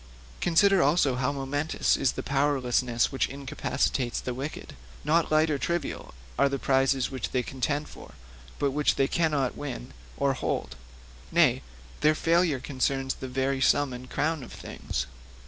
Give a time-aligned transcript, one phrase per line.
[0.39, 4.75] Consider also how momentous is the powerlessness which incapacitates the wicked.
[5.03, 8.15] Not light or trivial[L] are the prizes which they contend for,
[8.57, 10.75] but which they cannot win or hold;
[11.31, 11.61] nay,
[11.99, 15.05] their failure concerns the very sum and crown of things.